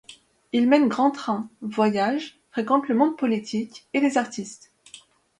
Il 0.51 0.67
mène 0.67 0.87
grand 0.87 1.11
train, 1.11 1.47
voyage, 1.61 2.39
fréquente 2.49 2.87
le 2.87 2.95
monde 2.95 3.15
politique 3.17 3.85
et 3.93 3.99
les 3.99 4.17
artistes. 4.17 4.71